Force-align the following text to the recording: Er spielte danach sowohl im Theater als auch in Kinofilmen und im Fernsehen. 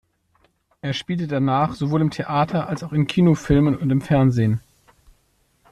Er 0.81 0.93
spielte 0.93 1.27
danach 1.27 1.75
sowohl 1.75 2.01
im 2.01 2.09
Theater 2.09 2.67
als 2.67 2.81
auch 2.81 2.91
in 2.91 3.05
Kinofilmen 3.05 3.77
und 3.77 3.91
im 3.91 4.01
Fernsehen. 4.01 4.59